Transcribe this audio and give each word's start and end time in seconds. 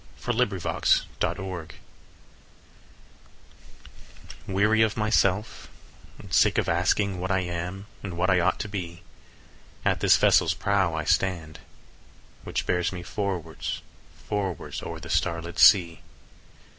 20 0.23 0.59
SELF 0.59 1.01
DEPENDENCE° 1.19 1.73
Weary 4.47 4.81
of 4.81 4.97
myself, 4.97 5.67
and 6.17 6.33
sick 6.33 6.57
of 6.57 6.67
asking 6.67 7.19
What 7.19 7.29
I 7.29 7.41
am, 7.41 7.85
and 8.01 8.17
what 8.17 8.31
I 8.31 8.39
ought 8.39 8.59
to 8.61 8.67
be, 8.67 9.03
At 9.85 9.99
this 9.99 10.17
vessel's 10.17 10.55
prow 10.55 10.95
I 10.95 11.03
stand, 11.03 11.59
which 12.43 12.65
bears 12.65 12.91
me 12.91 13.03
Forwards, 13.03 13.83
forwards, 14.27 14.81
o'er 14.81 14.99
the 14.99 15.07
starlit 15.11 15.59
sea. 15.59 16.01